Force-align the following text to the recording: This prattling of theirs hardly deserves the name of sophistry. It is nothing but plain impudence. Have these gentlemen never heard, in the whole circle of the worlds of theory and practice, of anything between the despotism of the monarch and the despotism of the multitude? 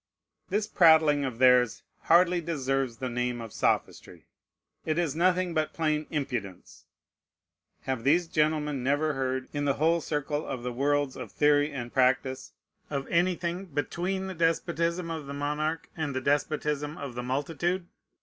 This 0.49 0.65
prattling 0.65 1.25
of 1.25 1.37
theirs 1.37 1.83
hardly 2.05 2.41
deserves 2.41 2.97
the 2.97 3.07
name 3.07 3.39
of 3.39 3.53
sophistry. 3.53 4.25
It 4.83 4.97
is 4.97 5.15
nothing 5.15 5.53
but 5.53 5.73
plain 5.73 6.07
impudence. 6.09 6.85
Have 7.83 8.03
these 8.03 8.27
gentlemen 8.27 8.81
never 8.83 9.13
heard, 9.13 9.47
in 9.53 9.65
the 9.65 9.75
whole 9.75 10.01
circle 10.01 10.43
of 10.43 10.63
the 10.63 10.73
worlds 10.73 11.15
of 11.15 11.31
theory 11.31 11.71
and 11.71 11.93
practice, 11.93 12.51
of 12.89 13.05
anything 13.09 13.65
between 13.67 14.25
the 14.25 14.33
despotism 14.33 15.11
of 15.11 15.27
the 15.27 15.35
monarch 15.35 15.87
and 15.95 16.15
the 16.15 16.21
despotism 16.21 16.97
of 16.97 17.13
the 17.13 17.21
multitude? 17.21 17.85